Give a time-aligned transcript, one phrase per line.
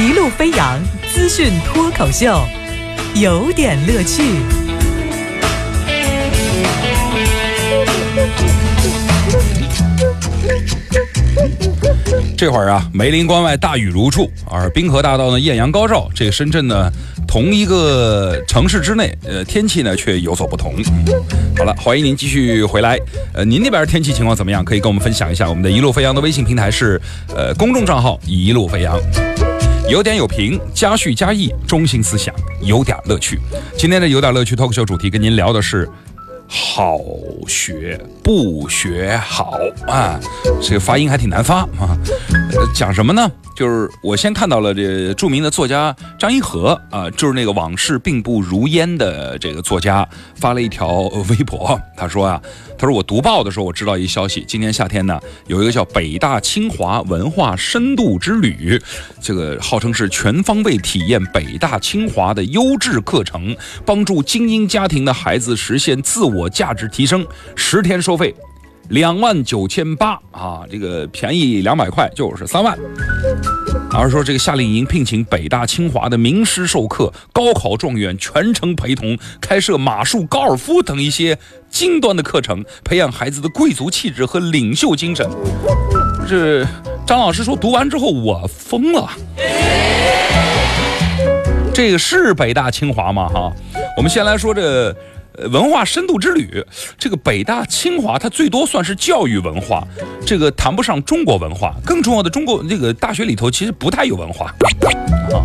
[0.00, 0.80] 一路飞扬
[1.12, 2.42] 资讯脱口秀，
[3.14, 4.22] 有点乐趣。
[12.34, 16.08] 这会儿啊，梅林关外大雨如注，而滨河大道呢艳阳高照。
[16.14, 16.90] 这个深圳呢，
[17.28, 20.76] 同一个城市之内，呃，天气呢却有所不同。
[21.58, 22.98] 好了，欢迎您继续回来。
[23.34, 24.64] 呃，您那边天气情况怎么样？
[24.64, 25.46] 可以跟我们分享一下。
[25.46, 26.98] 我们的一路飞扬的微信平台是
[27.36, 28.98] 呃公众账号一路飞扬。
[29.90, 33.40] 有点有评，加叙加意，中心思想，有点乐趣。
[33.76, 35.90] 今天的有点乐趣脱口秀主题跟您聊的是。
[36.52, 36.98] 好
[37.46, 40.18] 学不学好啊，
[40.60, 41.96] 这个发音还挺难发啊。
[42.74, 43.30] 讲什么呢？
[43.56, 52.42] 就是我先看到了这著名的作家张一和啊，就是那个往事并不如烟的这个作家，发了一条微博，他说啊。
[52.80, 58.80] 他说：“我读报的时候，我知道一消息，今年夏天呢，有一个叫北大清华文化深度之旅，
[59.20, 67.26] 这个号称是全方位体验北大清华的优质课程，帮助精英家庭的孩子实现自我我价值提升。
[67.54, 68.34] 十天收费。”
[68.90, 72.76] 两万九千八啊，这个便宜两百块就是三万。
[73.92, 81.38] 而说这个夏令营聘请北大清华的名师授课，高考状元全程陪同，开设马术、高尔夫等一些
[81.70, 85.24] 精端的课程，培养孩子的贵族气质和领袖精神。
[86.28, 86.66] 这
[87.06, 89.08] 张老师说读完之后我疯了。
[91.72, 93.28] 这个是北大清华吗？
[93.28, 93.52] 哈，
[93.96, 94.92] 我们先来说这。
[95.48, 96.64] 文化深度之旅，
[96.98, 99.86] 这个北大清华它最多算是教育文化，
[100.26, 101.74] 这个谈不上中国文化。
[101.84, 105.44] 更重要的，中国这个大学里头其实不太有文化啊。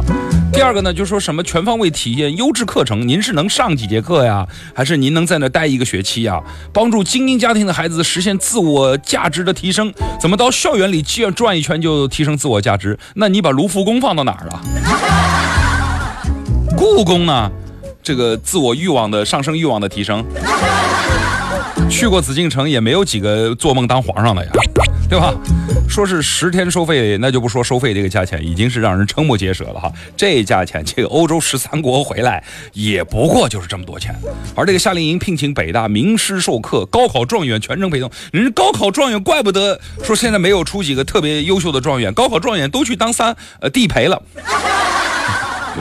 [0.51, 4.47] 第二个呢，就是说什么全方位体验优质课程，您是能上几节课呀？
[4.73, 6.41] 还是您能在那待一个学期呀？
[6.71, 12.97] 帮助精英家庭的孩子实现自我价值的提升，怎么到校园里转转一圈就提升自我价值？
[13.15, 14.61] 那你把卢浮宫放到哪儿了？
[16.77, 17.51] 故宫呢？
[18.05, 20.23] 这个自我欲望的上升，欲望的提升。
[21.89, 24.51] 去过紫禁城也没有几个做梦当皇上的呀，
[25.09, 25.33] 对吧？
[25.89, 29.91] 说是十天收费，那就不说收费这个价钱，已经是让人瞠目结舌了哈。
[30.15, 34.15] 这价钱，这个欧洲十三国回来也不过就是这么多钱。
[34.55, 38.11] 而这个夏令营聘请北大名师授课，高考状元全程陪同。
[38.31, 44.21] 人高考状元，怪不得说现在没有出几个特别优秀的状元，高考状元都去当三呃地陪了。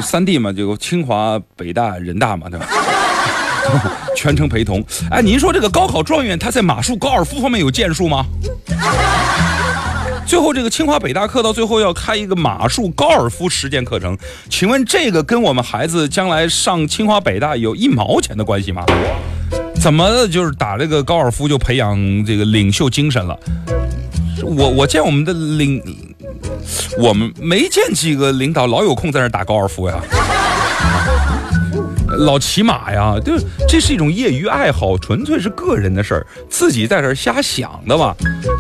[0.01, 2.67] 三弟嘛，就清华、北大、人大嘛，对吧？
[4.17, 4.85] 全程陪同。
[5.11, 8.25] 哎，您说这个高考状元他在马术、高尔夫方面有建树吗？
[10.27, 14.17] 最后这个清华、北大课到最后要开一个马术、高尔夫实践课程，
[14.49, 18.85] 请问这个跟我们孩子将来上清华、北大有一毛钱的关系吗？
[19.81, 23.39] 怎么就是打这个高尔夫就培养这个领袖精神了？
[24.43, 25.83] 我我见我们的领。
[26.99, 30.01] 我们没见几个领导老有空在那打高尔夫呀，
[32.19, 33.33] 老骑马呀，就
[33.69, 38.17] 这是一种业余爱好，纯粹是个人的事儿，自己在这瞎想的吧。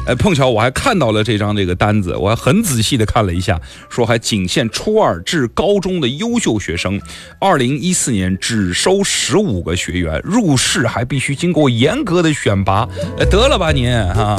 [0.07, 7.01] 哎，碰巧我还看到了这张这个单子，我还很仔细的看了一下，说还仅限初二至高中的优秀学生，
[7.39, 12.89] 二零一四年只收十五个学员，入市还必须经过严格的选拔。
[13.31, 14.37] 得了吧您哈。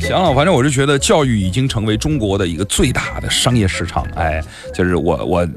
[0.00, 4.06] 行了，反正我是觉得教育已经成为中国的一个最大的商业市场。
[4.14, 5.48] 哎，就是我我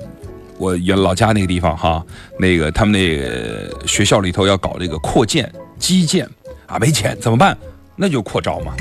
[0.62, 2.06] 我原老家那个地方哈，
[2.38, 6.30] 那个他们那个学校里头要搞这个扩建基建
[6.68, 7.58] 啊，没钱怎么办？
[7.96, 8.74] 那就扩招嘛。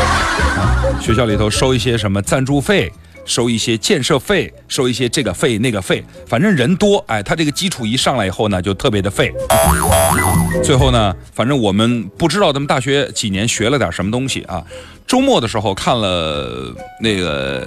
[1.00, 2.92] 学校里头收一些什么赞助费。
[3.26, 9.32] 收一些建设费，收一些这个费那个费，反正人多，哎，他这个基础一上来以后呢，就特别的费。
[10.62, 14.62] 最后呢，反正我们不知道他们大学几年学了点什么东西啊。
[15.06, 17.66] 周末的时候看了那个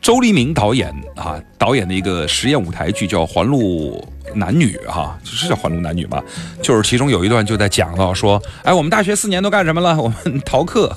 [0.00, 6.22] 周黎明导演啊导演的一个实验舞台剧，叫《环路男女》哈，是叫《环路男女》吧？
[6.62, 10.00] 就是其中有一段就在讲到说，哎，我们大学四年都干什么了？
[10.00, 10.96] 我们逃课、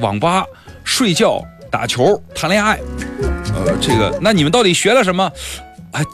[0.00, 0.44] 网吧、
[0.84, 1.44] 睡觉。
[1.70, 2.78] 打球、谈恋爱，
[3.52, 5.28] 呃，这个，那你们到底学了什么？
[5.90, 6.04] 哎，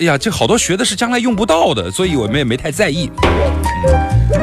[0.00, 3.10] 哎呀，这好多学的是将来用不到的，所以我们也没太在意。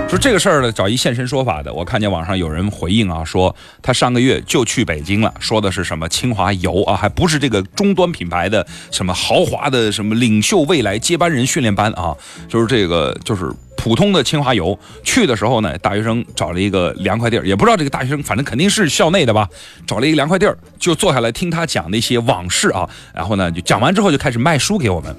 [0.08, 1.74] 说这个事儿呢，找一现身说法的。
[1.74, 12.16] 我看见网上有人回应啊，说他上个月就去北京了，说的是什么清华游啊，还不是这个终端品牌的什么豪华的什么领袖未来接班人训练班啊，
[12.48, 13.52] 就是这个就是。
[13.78, 19.48] 普通的清华游去的时候呢，大学生找了一个凉快地儿，也不知道这个大学生，反正肯定是校内的吧，
[19.86, 22.90] 找了一个凉快地儿，就坐下来听他讲那些往事啊。
[23.14, 25.16] 然后呢，就讲完之后就开始卖书给我们，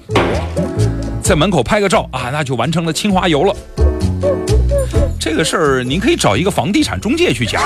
[1.23, 3.55] 在门口拍个照啊，那就完成了清华游了。
[5.19, 7.61] 这个事儿您可以找一个房地产中介去讲，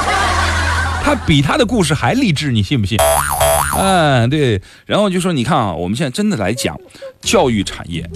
[1.03, 2.97] 他比他的故事还励志，你信不信？
[3.75, 4.61] 嗯，对。
[4.85, 6.79] 然后就说，你看啊，我们现在真的来讲，
[7.23, 8.07] 教育产业，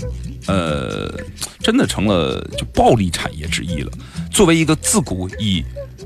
[0.48, 1.12] 呃，
[1.59, 3.92] 真的成了就暴力产业之一了。
[4.31, 5.63] 作为一个自古以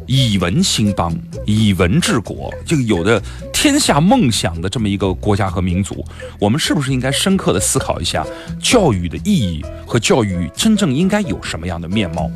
[0.07, 1.13] 以文兴邦、
[1.45, 3.21] 以文治国，就有的
[3.51, 6.05] 天下梦想的这么一个国家和民族，
[6.39, 8.25] 我们是不是应该深刻的思考一下
[8.61, 12.29] 教育的意义和教育真正应该有什么样的面貌？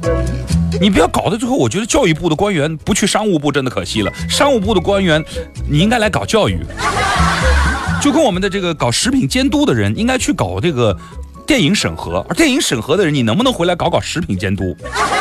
[0.82, 4.12] 你不要搞到最后，我觉得教育部的官员不去商务部真的可惜了。
[4.28, 5.24] 商务部的官员，
[5.70, 6.60] 你应该来搞教育，
[8.06, 10.96] 就跟我们的这个搞食品监督的人应该去搞这个
[11.48, 14.78] 电影审核，而电影审核的人，你能不能回来搞搞食品监督？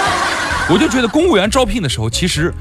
[0.69, 2.53] 我就觉得公务员招聘的时候，其实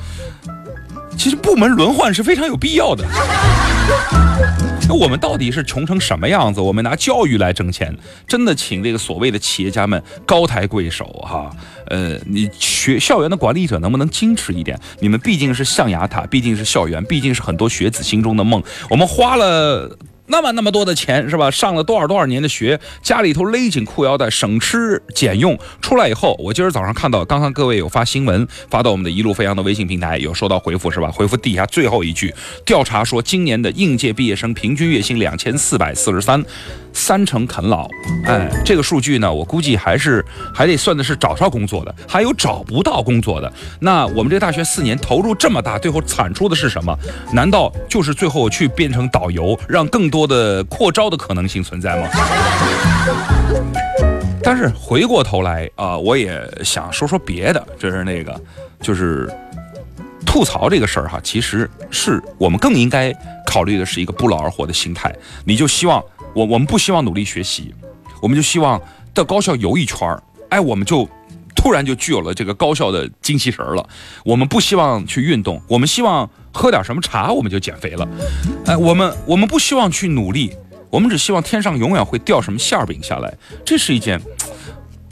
[1.17, 3.03] 其实部门轮换是非常有必要的。
[4.87, 6.61] 那我们到底是穷成什么样子？
[6.61, 7.93] 我们拿教育来挣钱，
[8.25, 11.51] 真的请这个所谓的企业家们高抬贵手哈？
[11.87, 14.79] 呃，你学校园的管理者能不能矜持一点？
[15.01, 18.63] 你们毕竟是象牙塔，毕竟是校园，毕竟是很多学子心中的梦。
[18.89, 19.97] 我们花了。
[20.33, 21.51] 那么那么多的钱是吧？
[21.51, 31.11] 上了多少多少年的学，家里头勒紧裤腰带，省吃俭用，出来以后，我今儿早上看到，刚刚各位有发新闻发到我们的一路飞扬的微信平台，有收到回复是吧？
[31.11, 32.33] 回复底下最后一句，
[32.65, 36.43] 调查说今年的应届毕业生平均月薪两千四百四十三。
[36.95, 37.87] 三成啃老，
[38.27, 43.51] 哎，这个数据呢，我估计还是还得算的是找到工作的，还有找不到工作的。
[43.79, 46.95] 那我们这大学四年投入这么大，最后产出的是什么？
[47.33, 52.09] 难道就是最后去变成导游，让更多的扩招的可能性存在吗？
[54.43, 58.39] 但是回过头来啊，我也想说说别的，就是那个，
[58.81, 59.31] 就是
[60.25, 63.13] 吐槽这个事儿哈，其实是我们更应该
[63.45, 65.15] 考虑的是一个不劳而获的心态，
[65.45, 66.03] 你就希望。
[66.35, 67.75] 我我们不希望努力学习，
[68.19, 68.81] 我们就希望
[69.13, 71.07] 到高校游一圈儿，哎，我们就
[71.63, 73.89] 突然就具有了这个高效的精气神儿了。
[74.25, 78.05] 我们不希望去运动，我们希望喝点什么茶，我们就减肥了。
[78.65, 80.51] 哎，我们我们不希望去努力，
[80.89, 83.33] 我们只希望天上永远会掉什么馅饼下来。
[83.63, 84.21] 这是一件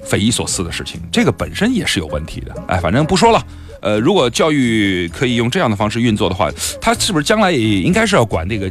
[0.04, 2.54] 匪夷所思的事情，这个本身也是有问题的。
[2.68, 3.42] 哎，反正不说了。
[3.82, 6.52] 呃，如果教育可以用这样的方式运作的话，
[6.82, 8.70] 它是不是将来也应该是要管这个？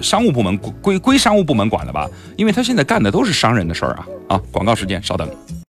[0.00, 4.40] 商务部门归归商务部门管了吧，因为他现在干的都是商人的事儿啊啊！
[4.52, 5.28] 广告时间，稍等。